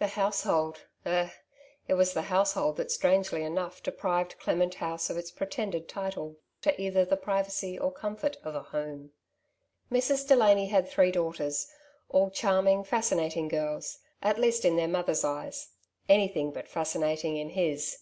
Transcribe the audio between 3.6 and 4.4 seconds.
deprived *'